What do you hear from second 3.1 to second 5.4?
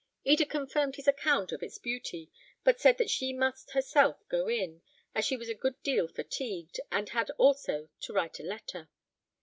she must herself go in, as she